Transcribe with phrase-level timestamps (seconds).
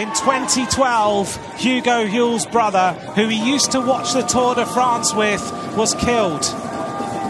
[0.00, 5.42] In 2012, Hugo Huel's brother, who he used to watch the Tour de France with,
[5.76, 6.42] was killed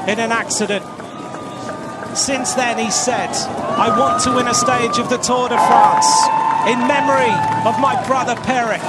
[0.07, 0.85] in an accident.
[2.17, 3.31] Since then, he said,
[3.75, 6.07] I want to win a stage of the Tour de France
[6.71, 7.35] in memory
[7.67, 8.81] of my brother Peric.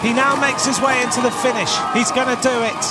[0.00, 1.76] He now makes his way into the finish.
[1.92, 2.82] He's going to do it.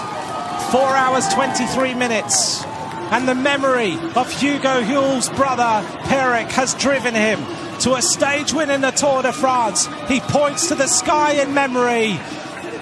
[0.70, 2.64] Four hours, 23 minutes.
[3.10, 7.40] And the memory of Hugo Huel's brother Peric has driven him
[7.82, 9.88] to a stage win in the Tour de France.
[10.08, 12.20] He points to the sky in memory.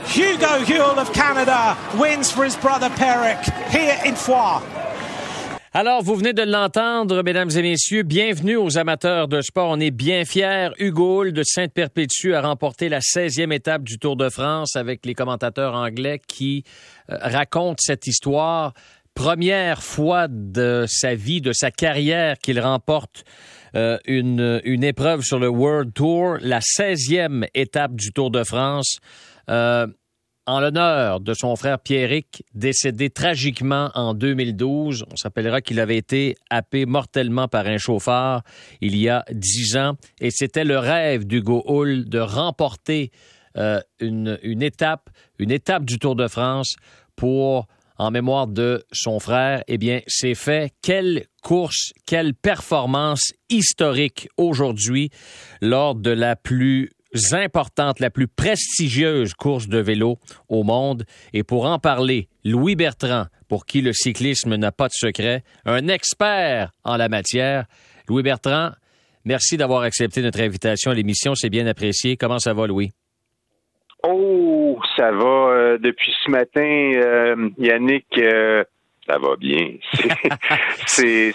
[0.08, 3.40] Hugo Huel of Canada wins for his brother Peric
[3.70, 4.62] here in Foix.
[5.78, 8.04] Alors, vous venez de l'entendre, mesdames et messieurs.
[8.04, 9.68] Bienvenue aux amateurs de sport.
[9.70, 10.70] On est bien fiers.
[10.80, 15.74] Hugo de Sainte-Perpétue a remporté la 16e étape du Tour de France avec les commentateurs
[15.74, 16.64] anglais qui
[17.10, 18.74] euh, racontent cette histoire.
[19.16, 23.24] Première fois de sa vie, de sa carrière qu'il remporte
[23.74, 28.98] euh, une, une épreuve sur le World Tour, la 16e étape du Tour de France.
[29.50, 29.88] Euh,
[30.48, 35.06] en l'honneur de son frère Pierrick, décédé tragiquement en 2012.
[35.12, 38.42] On s'appellera qu'il avait été happé mortellement par un chauffeur
[38.82, 39.94] il y a dix ans.
[40.20, 43.12] Et c'était le rêve d'Hugo Hull de remporter
[43.58, 45.10] euh, une, une étape,
[45.40, 46.76] une étape du Tour de France
[47.16, 50.74] pour en mémoire de son frère, eh bien, c'est fait.
[50.82, 55.10] Quelle course, quelle performance historique aujourd'hui
[55.62, 56.92] lors de la plus
[57.32, 61.06] importante, la plus prestigieuse course de vélo au monde.
[61.34, 65.88] Et pour en parler, Louis Bertrand, pour qui le cyclisme n'a pas de secret, un
[65.88, 67.66] expert en la matière.
[68.08, 68.72] Louis Bertrand,
[69.24, 71.36] merci d'avoir accepté notre invitation à l'émission.
[71.36, 72.18] C'est bien apprécié.
[72.18, 72.92] Comment ça va, Louis?
[74.08, 78.06] Oh, ça va euh, depuis ce matin, euh, Yannick.
[78.18, 78.64] Euh,
[79.08, 79.76] ça va bien.
[80.88, 81.34] C'est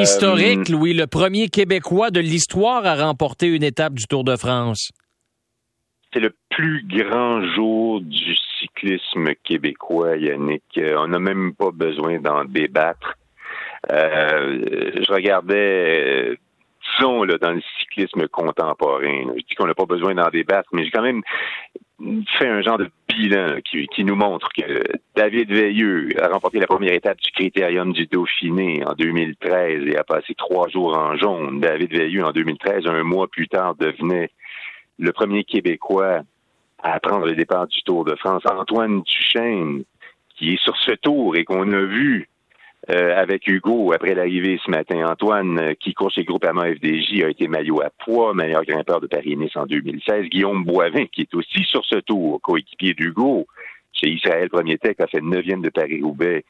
[0.00, 0.94] historique, Louis.
[0.94, 4.90] Le premier Québécois de l'histoire à remporter une étape du Tour de France
[6.14, 10.62] c'est le plus grand jour du cyclisme québécois, Yannick.
[10.76, 13.14] On n'a même pas besoin d'en débattre.
[13.88, 16.36] Je regardais,
[17.00, 21.02] dans le cyclisme contemporain, je dis qu'on n'a pas besoin d'en débattre, mais j'ai quand
[21.02, 21.22] même
[22.38, 24.82] fait un genre de bilan qui, qui, nous montre que
[25.14, 30.04] David Veilleux a remporté la première étape du Critérium du Dauphiné en 2013 et a
[30.04, 31.60] passé trois jours en jaune.
[31.60, 34.30] David Veilleux, en 2013, un mois plus tard, devenait
[34.98, 36.22] le premier Québécois
[36.82, 39.84] à prendre le départ du Tour de France, Antoine Duchesne,
[40.36, 42.28] qui est sur ce tour et qu'on a vu
[42.90, 45.06] euh, avec Hugo après l'arrivée ce matin.
[45.06, 49.06] Antoine, euh, qui court chez Groupama FDJ, a été maillot à poids, meilleur grimpeur de
[49.06, 50.26] Paris-Nice en 2016.
[50.26, 53.46] Guillaume Boivin, qui est aussi sur ce tour, coéquipier d'Hugo,
[53.92, 56.44] chez Israël Premier Tech, a fait neuvième de Paris-Roubaix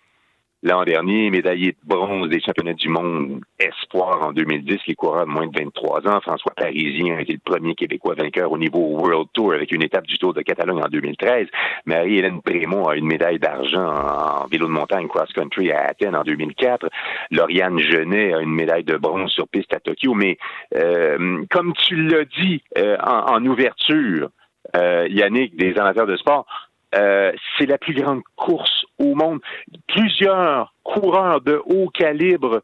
[0.62, 5.30] l'an dernier, médaillé de bronze des championnats du monde espoir en 2010, les coureurs de
[5.30, 6.20] moins de 23 ans.
[6.20, 10.06] François Parisien a été le premier Québécois vainqueur au niveau World Tour avec une étape
[10.06, 11.48] du Tour de Catalogne en 2013.
[11.86, 16.88] Marie-Hélène Prémont a une médaille d'argent en vélo de montagne cross-country à Athènes en 2004.
[17.32, 20.14] Lauriane Genet a une médaille de bronze sur piste à Tokyo.
[20.14, 20.38] Mais
[20.76, 24.30] euh, comme tu l'as dit euh, en, ouverture,
[24.76, 26.46] euh, Yannick, des amateurs de sport,
[26.92, 28.81] c'est la plus grande course
[29.12, 29.40] au monde.
[29.88, 32.62] Plusieurs coureurs de haut calibre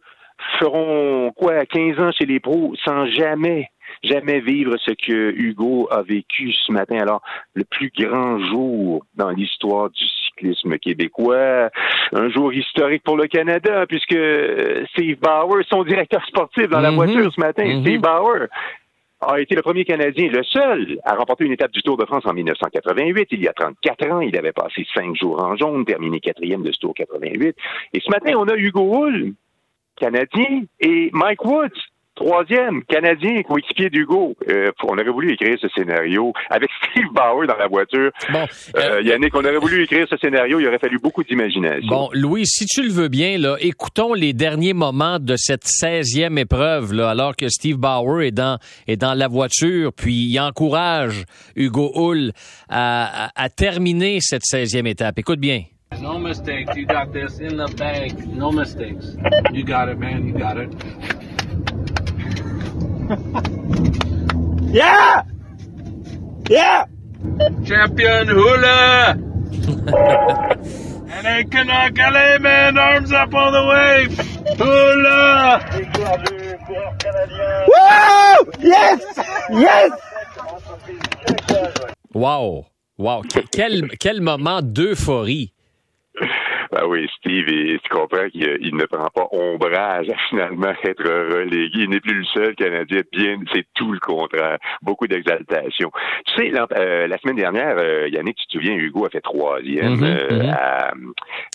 [0.58, 3.70] feront quoi 15 ans chez les pros sans jamais
[4.02, 6.98] jamais vivre ce que Hugo a vécu ce matin.
[7.00, 7.22] Alors,
[7.54, 11.70] le plus grand jour dans l'histoire du cyclisme québécois,
[12.12, 14.16] un jour historique pour le Canada, puisque
[14.90, 16.94] Steve Bauer, son directeur sportif dans la mm-hmm.
[16.94, 17.80] voiture ce matin, mm-hmm.
[17.80, 18.46] Steve Bauer,
[19.20, 22.24] a été le premier Canadien, le seul, à remporter une étape du Tour de France
[22.26, 23.28] en 1988.
[23.32, 26.72] Il y a 34 ans, il avait passé cinq jours en jaune, terminé quatrième de
[26.72, 27.56] ce Tour 88.
[27.94, 29.34] Et ce matin, on a Hugo Hull,
[29.96, 31.80] Canadien, et Mike Woods,
[32.18, 34.34] Troisième, Canadien, coéquipier d'Hugo.
[34.50, 38.10] Euh, on aurait voulu écrire ce scénario avec Steve Bauer dans la voiture.
[38.32, 38.40] Bon,
[38.74, 40.58] euh, euh, Yannick, on aurait voulu écrire ce scénario.
[40.58, 41.86] Il aurait fallu beaucoup d'imagination.
[41.86, 46.36] Bon, Louis, si tu le veux bien, là, écoutons les derniers moments de cette 16e
[46.40, 48.58] épreuve, là, alors que Steve Bauer est dans,
[48.88, 51.24] est dans la voiture, puis il encourage
[51.54, 52.32] Hugo Hull
[52.68, 55.20] à, à, à terminer cette 16e étape.
[55.20, 55.62] Écoute bien.
[56.02, 56.76] No mistakes.
[56.76, 58.26] You got this in the bag.
[58.26, 59.16] No mistakes.
[59.52, 60.26] You got it, man.
[60.26, 61.27] You got it.
[64.70, 65.22] Yeah!
[66.48, 66.84] Yeah!
[67.64, 69.16] Champion hula!
[71.10, 74.18] and a Canuck LA man, arms up on the wave!
[74.58, 75.60] Hula!
[77.66, 78.52] Woo!
[78.60, 79.02] Yes!
[79.50, 79.90] Yes!
[82.12, 82.66] Wow!
[82.98, 83.22] Wow!
[83.52, 85.54] Quel, quel moment d'euphorie!
[86.78, 91.70] Ben oui, Steve, et tu comprends qu'il ne prend pas ombrage à finalement être relégué.
[91.82, 93.00] Il n'est plus le seul Canadien.
[93.12, 94.58] Bien, c'est tout le contraire.
[94.82, 95.90] Beaucoup d'exaltation.
[96.26, 99.20] Tu sais, la, euh, la semaine dernière, euh, Yannick, tu te souviens, Hugo a fait
[99.20, 99.96] troisième.
[99.96, 100.50] Mhm, euh, mhm.
[100.50, 100.92] à-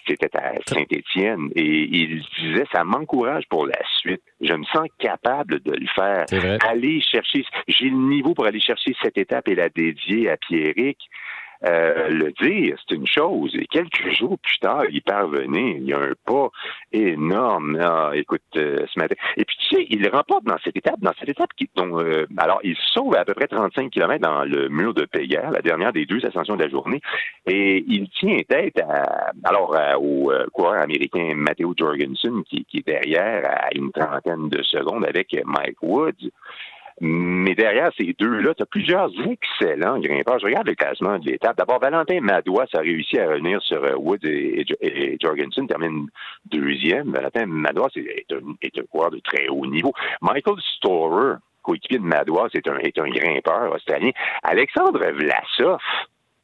[0.06, 1.50] C'était à Saint-Étienne.
[1.56, 4.22] Et il disait, ça m'encourage pour la suite.
[4.42, 6.26] Je me sens capable de le faire.
[6.68, 10.98] Aller chercher, j'ai le niveau pour aller chercher cette étape et la dédier à Pierrick.
[11.66, 13.56] Euh, le dire, c'est une chose.
[13.56, 15.78] Et quelques jours plus tard, il parvenait.
[15.80, 16.50] Il y a un pas
[16.92, 17.80] énorme.
[17.82, 19.16] Ah, écoute, euh, ce matin.
[19.38, 22.26] Et puis, tu sais, il remporte dans cette étape, dans cette étape qui, dont, euh,
[22.38, 25.94] alors, il sauve à peu près 35 km dans le mur de Péguerre, la dernière
[25.94, 27.02] des deux ascensions de la journée.
[27.46, 33.44] Et il tient tête à, alors, au euh, coureur américain Matteo Jorgensen, qui est derrière
[33.46, 36.30] à une trentaine de secondes avec Mike Woods.
[37.02, 40.40] Mais derrière ces deux-là, tu as plusieurs excellents grimpeurs.
[40.40, 41.58] Je regarde le classement de l'étape.
[41.58, 45.68] D'abord, Valentin Madois a réussi à revenir sur euh, Woods et, et Jo- et Jorgensen,
[45.68, 46.08] termine
[46.46, 47.12] deuxième.
[47.12, 49.92] Valentin Madois est, est un, est un coureur de très haut niveau.
[50.22, 54.12] Michael Storer, coéquipier de Madois, est un, est un grimpeur australien.
[54.44, 55.80] Alexandre Vlasov,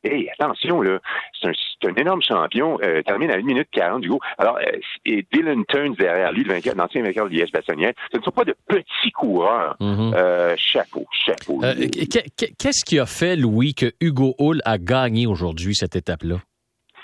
[0.03, 0.99] Hey, attention, là,
[1.41, 1.49] c'est
[1.89, 4.09] un, énorme champion, euh, termine à 1 minute 40 du.
[4.37, 8.23] Alors, euh, et Dylan Turns derrière lui, le vainqueur, l'ancien vainqueur de Liège-Bastognette, ce ne
[8.23, 9.75] sont pas de petits coureurs.
[9.81, 10.13] Mhm.
[10.15, 11.59] Euh, chapeau, chapeau.
[11.61, 16.37] Qu- qu- Qu'est-ce qui a fait, Louis, que Hugo Hull a gagné aujourd'hui cette étape-là?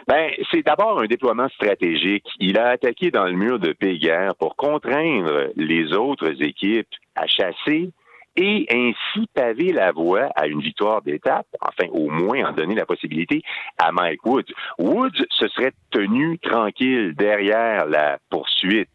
[0.08, 2.26] Ben, c'est d'abord un déploiement stratégique.
[2.40, 7.90] Il a attaqué dans le mur de Péguerre pour contraindre les autres équipes à chasser
[8.38, 12.86] et ainsi paver la voie à une victoire d'étape, enfin au moins en donner la
[12.86, 13.42] possibilité
[13.78, 14.52] à Mike Woods.
[14.78, 18.90] Woods se serait tenu tranquille derrière la poursuite,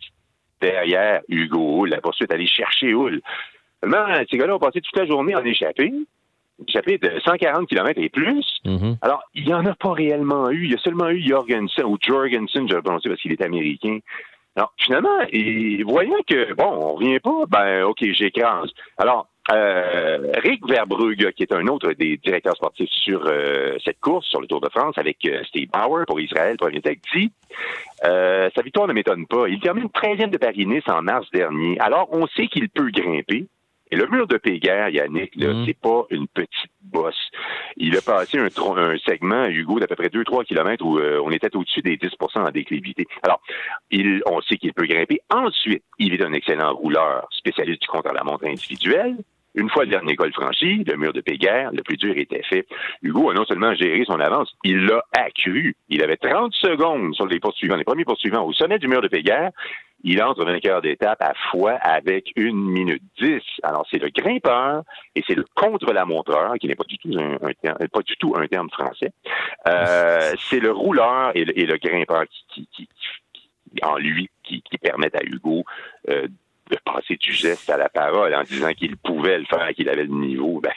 [0.61, 3.21] derrière Hugo Hull, la poursuite, aller chercher Hull.
[3.81, 5.93] Seulement, ces gars-là ont passé toute la journée en échappée,
[6.69, 8.45] échappée de 140 km et plus.
[8.67, 8.99] Mhm.
[9.01, 10.65] Alors, il n'y en a pas réellement eu.
[10.65, 13.43] Il y a seulement eu Jorgensen ou Jorgensen, je vais le prononcer parce qu'il est
[13.43, 13.99] américain.
[14.57, 18.71] Alors, finalement, et voyant que, bon, on revient pas, ben, OK, j'écrase.
[18.99, 24.27] Alors, euh, Rick Verbrugge, qui est un autre des directeurs sportifs sur euh, cette course,
[24.27, 27.33] sur le Tour de France, avec euh, Steve Bauer pour Israël, premier tech, dit
[28.03, 29.49] sa victoire ne m'étonne pas.
[29.49, 31.79] Il termine 13e de Paris-Nice en mars dernier.
[31.81, 33.47] Alors, on sait qu'il peut grimper.
[33.91, 35.65] Et le mur de Péguerre, Yannick, là, Mhm.
[35.67, 37.31] c'est pas une petite bosse.
[37.77, 38.49] Il a passé un,
[38.99, 42.51] segment, Hugo, d'à peu près 2-3 kilomètres où euh, on était au-dessus des 10% en
[42.51, 43.07] déclivité.
[43.23, 43.41] Alors,
[43.91, 45.21] il, on sait qu'il peut grimper.
[45.31, 49.17] Ensuite, il est un excellent rouleur, spécialiste du contre-la-montre individuel.
[49.57, 52.67] Une fois le dernier col franchi, le mur de Péguerre, le plus dur était fait.
[53.03, 55.75] Hugo a non seulement géré son avance, il l'a accru.
[55.89, 59.09] Il avait 30 secondes sur les poursuivants, les premiers poursuivants au sommet du mur de
[59.09, 59.51] Péguerre.
[60.03, 63.41] Il entre vainqueur d'étape à fois avec une minute 10.
[63.63, 64.83] Alors, c'est le grimpeur
[65.15, 68.35] et c'est le contre-la-montreur, qui n'est pas du tout un, un terme, pas du tout
[68.37, 69.13] un terme français.
[69.69, 72.89] Euh, c'est le rouleur et le, et le grimpeur qui, qui, qui-
[73.35, 75.65] qui- en lui qui, qui permettent à Hugo
[76.09, 76.27] euh,
[76.71, 80.05] de passer du geste à la parole en disant qu'il pouvait le faire, qu'il avait
[80.05, 80.61] le niveau.
[80.61, 80.73] Ben,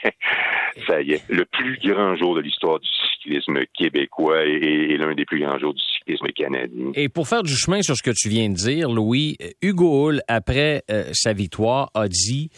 [0.87, 4.51] ça y est, le plus grand jour de l'histoire du cyclisme québécois et,
[4.91, 5.81] et l'un des plus grands jours du
[6.95, 10.21] Et pour faire du chemin sur ce que tu viens de dire, Louis, Hugo Hull,
[10.27, 12.49] après euh, sa victoire, a dit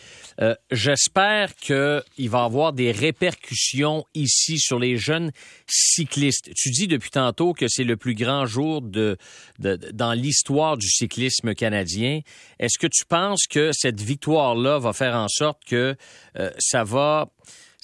[0.42, 5.32] euh, J'espère qu'il va avoir des répercussions ici sur les jeunes
[5.68, 6.50] cyclistes.
[6.56, 9.18] Tu dis depuis tantôt que c'est le plus grand jour de-
[9.60, 12.22] de- dans l'histoire du cyclisme canadien.
[12.60, 15.96] Est-ce que tu penses que cette victoire-là va faire en sorte que
[16.40, 17.30] euh, ça va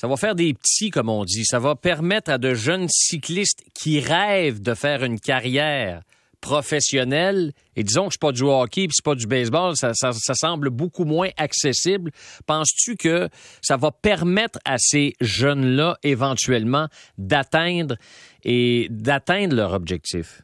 [0.01, 1.45] ça va faire des petits, comme on dit.
[1.45, 6.01] Ça va permettre à de jeunes cyclistes qui rêvent de faire une carrière
[6.41, 10.11] professionnelle, et disons que c'est pas du hockey puis c'est pas du baseball, ça, ça-
[10.11, 12.09] ça semble beaucoup moins accessible.
[12.47, 13.29] Penses-tu que
[13.61, 16.87] ça va permettre à ces jeunes-là éventuellement
[17.19, 17.95] d'atteindre
[18.43, 20.41] et d'atteindre leur objectif?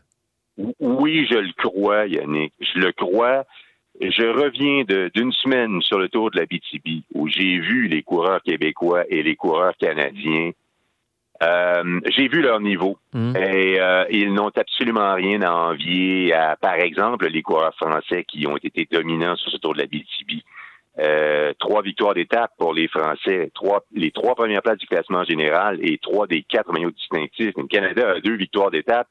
[0.80, 2.54] Oui, je le crois, Yannick.
[2.60, 3.46] Je le crois.
[4.00, 8.04] Je reviens de- d'une semaine sur le tour de la BTB où j'ai vu les
[8.04, 10.52] coureurs québécois et les coureurs canadiens.
[11.44, 13.36] Euh, j'ai vu leur niveau Mhm.
[13.38, 18.48] et euh, ils n'ont absolument rien à envier à, par exemple, les coureurs français qui
[18.48, 20.42] ont été dominants sur ce tour de la BTB.
[21.00, 25.78] Euh, trois victoires d'étape pour les Français, trois, les trois premières places du classement général
[25.84, 27.54] et trois des quatre maillots distinctifs.
[27.56, 29.08] Le Canada a deux victoires d'étape.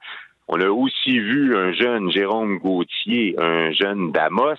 [0.49, 4.55] On a aussi vu un jeune Jérôme Gauthier, un jeune d'Amos,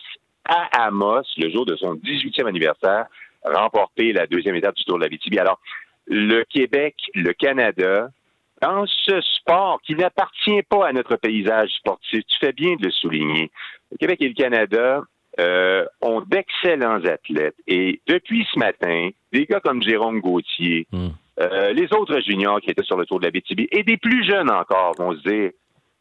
[0.46, 3.06] à Amos, le jour de son 18e anniversaire,
[3.44, 5.38] remporter la deuxième étape du Tour de la BTB.
[5.40, 5.60] Alors,
[6.08, 8.10] le Québec, le Canada,
[8.62, 12.92] dans ce sport qui n'appartient pas à notre paysage sportif, tu fais bien de le
[12.92, 13.52] souligner.
[13.92, 15.04] Le Québec et le Canada
[15.40, 17.56] euh, ont d'excellents athlètes.
[17.68, 21.08] Et depuis ce matin, des gars comme Jérôme Gauthier, Mm.
[21.42, 24.26] euh, les autres juniors qui étaient sur le Tour de la BTB et des plus
[24.26, 25.52] jeunes encore vont se dire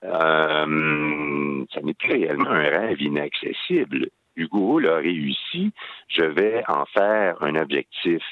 [0.05, 4.09] Euh, ça n'est plus réellement un rêve inaccessible.
[4.37, 5.73] Hugo l'a réussi.
[6.09, 8.23] Je vais en faire un objectif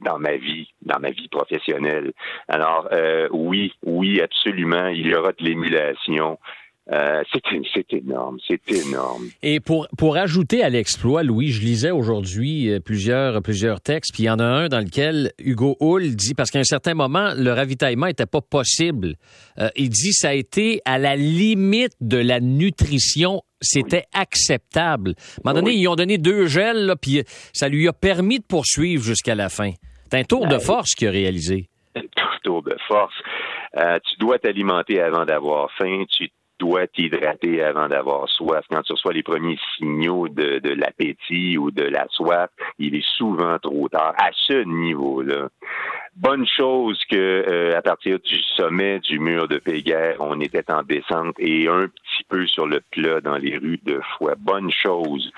[0.00, 2.12] dans ma vie, dans ma vie professionnelle.
[2.48, 6.38] Alors, euh, oui, oui, absolument, il y aura de l'émulation.
[6.90, 7.22] Euh,
[7.74, 9.28] c'est énorme, c'est énorme.
[9.42, 14.22] Et pour, pour ajouter à l'exploit, Louis, je lisais aujourd'hui euh, plusieurs, plusieurs textes, puis
[14.22, 17.34] il y en a un dans lequel Hugo Hull dit, parce qu'à un certain moment,
[17.36, 19.16] le ravitaillement n'était pas possible.
[19.58, 25.14] Euh, il dit ça a été à la limite de la nutrition c'était acceptable.
[25.18, 28.38] À un moment donné, ils ont donné deux gels, là, puis ça lui a permis
[28.38, 29.72] de poursuivre jusqu'à la fin.
[30.04, 31.68] C'est un tour de force qu'il a réalisé.
[31.96, 32.02] Un
[32.44, 33.14] tour de force.
[33.74, 36.04] tu dois t'alimenter avant d'avoir faim.
[36.08, 38.64] Tu dois t'hydrater avant d'avoir soif.
[38.70, 43.06] Quand tu reçois les premiers signaux de, de l'appétit ou de la soif, il est
[43.16, 45.48] souvent trop tard à ce niveau-là.
[46.16, 50.82] Bonne chose que euh, à partir du sommet du mur de Péguerre, on était en
[50.82, 54.34] descente et un petit peu sur le plat dans les rues de Foix.
[54.36, 55.32] Bonne chose.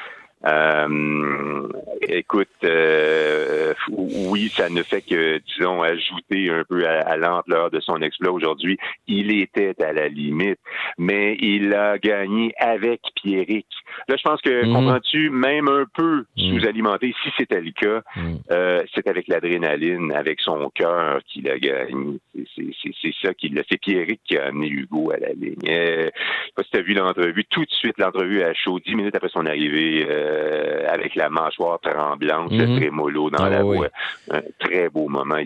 [0.47, 1.69] Euh,
[2.01, 8.01] écoute, euh, oui, ça ne fait que, disons, ajouter un peu à, l'ampleur de son
[8.01, 8.79] exploit aujourd'hui.
[9.07, 10.59] Il était à la limite,
[10.99, 13.67] mais il a gagné avec Pierrick.
[14.09, 14.73] Là, je pense que, mhm.
[14.73, 16.59] comprends-tu, même un peu mhm.
[16.61, 18.39] sous-alimenté, si c'était le cas, mhm.
[18.51, 22.19] euh, c'est avec l'adrénaline, avec son cœur qu'il a gagné.
[22.35, 23.63] C'est ça qu'il a.
[23.71, 25.57] C'est Pierrick qui a amené Hugo à la ligne.
[25.69, 28.79] Euh, je sais pas si tu as vu l'entrevue, tout de suite, l'entrevue à chaud,
[28.81, 30.07] dix minutes après son arrivée.
[30.31, 32.77] Euh, avec la mâchoire tremblante, le mhm.
[32.77, 33.89] trémolo dans ah la voix.
[34.31, 35.37] Un très beau moment.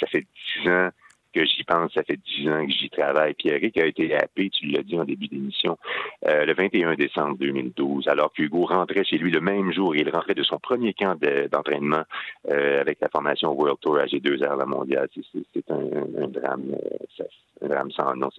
[0.00, 0.90] ça fait dix ans
[1.34, 3.34] que j'y pense, ça fait dix ans que j'y travaille.
[3.34, 5.78] Pierre qui a été happé, tu l'as dit en début d'émission,
[6.26, 9.94] euh, le 21 décembre 2012, alors qu'Hugo rentrait chez lui le même jour.
[9.96, 11.16] Il rentrait de son premier camp
[11.50, 12.04] d'entraînement
[12.50, 15.08] euh, avec la formation World Tour g 2 r la mondiale.
[15.14, 16.76] C'est un, drame,
[17.62, 18.30] un drame sans nom.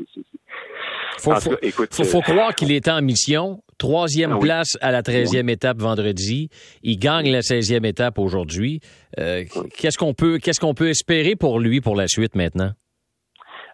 [1.17, 3.61] Faut, faut, croire qu'il était en mission.
[3.79, 6.49] Troisième ah place à la treizième étape vendredi.
[6.83, 8.81] Il gagne la 16e étape aujourd'hui.
[9.17, 9.45] Euh,
[9.77, 12.73] qu'est-ce qu'on peut, qu'est-ce qu'on peut espérer pour lui pour la suite maintenant?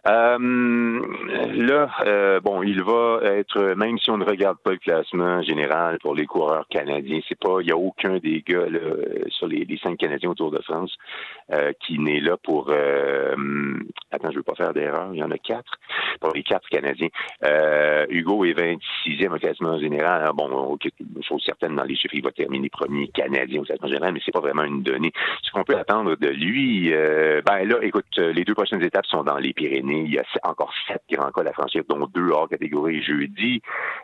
[0.08, 1.00] Euh,
[1.54, 5.98] là, euh, bon, il va être, même si on ne regarde pas le classement général
[5.98, 8.80] pour les coureurs canadiens, c'est pas, il y a aucun des gars là,
[9.30, 10.96] sur les, cinq Canadiens autour de France
[11.52, 12.68] euh, qui n'est là pour.
[12.70, 13.34] Euh,
[14.12, 15.10] attends, je veux pas faire d'erreur.
[15.12, 15.72] Il y en a quatre
[16.20, 17.08] pour les quatre Canadiens.
[17.44, 20.24] Euh, Hugo est 26e au classement général.
[20.24, 23.88] Ah, bon, une chose certaine dans les chiffres, il va terminer premier Canadien au classement
[23.88, 25.12] général, mais c'est pas vraiment une donnée.
[25.42, 29.38] Ce qu'on peut attendre de lui, ben là, écoute, les deux prochaines étapes sont dans
[29.38, 33.02] les Pyrénées il y a encore sept grands cas à franchir, dont deux hors catégorie
[33.02, 33.60] jeudi.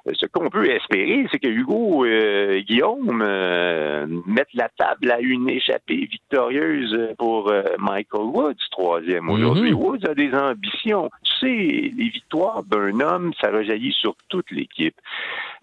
[0.08, 5.20] Euh, ce qu'on peut espérer, c'est que Hugo euh, Guillaume euh, mettent la table à
[5.20, 9.72] une échappée victorieuse pour Michael Woods, troisième aujourd'hui.
[9.72, 9.78] Mhm.
[9.78, 11.10] Woods a des ambitions.
[11.22, 14.96] Tu sais, les victoires d'un homme, ça rejaillit sur toute l'équipe.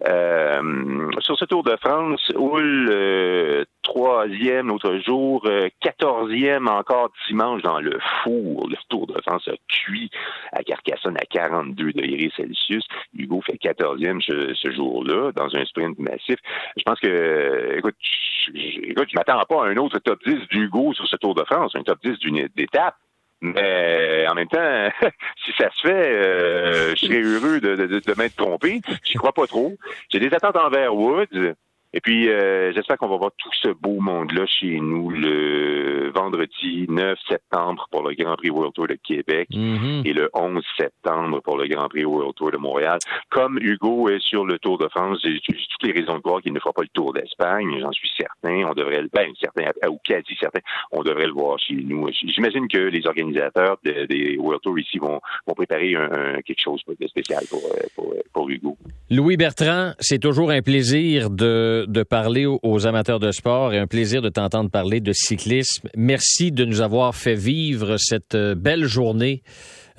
[0.00, 5.46] sur ce Tour de France, Hull, troisième l'autre jour,
[5.80, 8.68] quatorzième encore dimanche dans le four.
[8.68, 10.10] Le Tour de France a cuit
[10.52, 12.84] à Carcassonne à 42 degrés Celsius.
[13.16, 16.36] Hugo fait 14e ce, jour-là dans un sprint massif.
[16.80, 18.50] Je pense que, écoute, je,
[18.90, 21.72] écoute, je m'attends pas à un autre top 10 d'Hugo sur ce Tour de France,
[21.74, 22.96] un top 10 d'une étape.
[23.42, 24.88] Mais en même temps,
[25.44, 28.80] si ça se fait, euh, je serais heureux de, de, de, m'être trompé.
[29.02, 29.76] Je crois pas trop.
[30.10, 31.54] J'ai des attentes envers Woods.
[31.92, 36.86] Et puis, euh, j'espère qu'on va voir tout ce beau monde-là chez nous le vendredi
[36.88, 40.02] 9 septembre pour le Grand Prix World Tour de Québec mhm.
[40.04, 42.98] et le 11 septembre pour le Grand Prix World Tour de Montréal.
[43.30, 46.52] Comme Hugo est sur le Tour de France, j'ai toutes les raisons de croire qu'il
[46.52, 47.78] ne fera pas le Tour d'Espagne.
[47.80, 48.68] J'en suis certain.
[48.68, 50.60] On devrait le, ben, certain, ou quasi certain,
[50.92, 52.08] on devrait le voir chez nous.
[52.12, 57.06] J'imagine que les organisateurs des World Tour ici vont, vont préparer un, quelque chose de
[57.08, 58.76] spécial pour, euh, pour, pour Hugo.
[59.10, 63.86] Louis Bertrand, c'est toujours un plaisir de de, parler aux, amateurs de sport et un
[63.86, 65.88] plaisir de t'entendre parler de cyclisme.
[65.96, 69.42] Merci de nous avoir fait vivre cette euh, belle journée.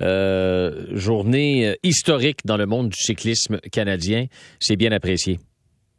[0.00, 4.26] Euh, journée euh, historique dans le monde du cyclisme canadien.
[4.58, 5.38] C'est bien apprécié.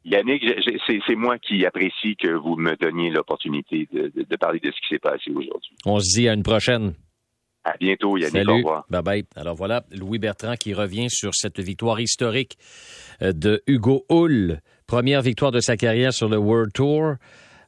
[0.05, 0.43] Yannick,
[0.85, 4.95] c'est moi qui apprécie que vous me donniez l'opportunité de, de, parler de ce qui
[4.95, 5.71] s'est passé aujourd'hui.
[5.85, 6.93] On se dit à une prochaine.
[7.63, 8.33] À bientôt, Yannick.
[8.35, 8.49] Salut.
[8.49, 8.85] Au revoir.
[8.89, 9.23] Bye bye.
[9.37, 12.57] Alors voilà, Louis Bertrand qui revient sur cette victoire historique
[13.21, 14.59] de Hugo Hull.
[14.87, 17.15] Première victoire de sa carrière sur le World Tour.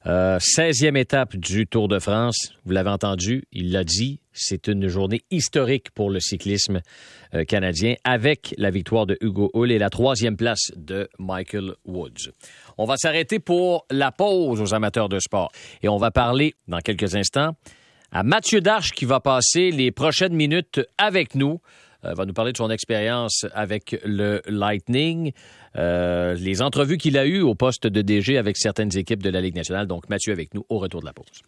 [0.07, 2.53] Euh, 16e étape du Tour de France.
[2.63, 6.81] Vous l'avez entendu, il l'a dit, c'est une journée historique pour le cyclisme
[7.33, 12.31] euh, canadien avec la victoire de Hugo Hull et la troisième place de Michael Woods.
[12.77, 16.79] On va s'arrêter pour la pause aux amateurs de sport et on va parler dans
[16.81, 17.55] quelques instants
[18.11, 21.61] à Mathieu Darche qui va passer les prochaines minutes avec nous.
[22.13, 25.31] Va nous parler de son expérience avec le Lightning,
[25.75, 29.55] les entrevues qu'il a eues au poste de DG avec certaines équipes de la Ligue
[29.55, 29.87] nationale.
[29.87, 31.41] Donc, Mathieu avec nous au retour de la pause.